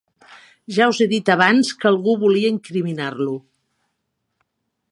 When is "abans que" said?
1.33-1.89